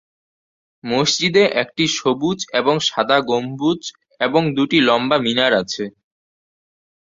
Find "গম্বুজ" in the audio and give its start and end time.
3.29-3.81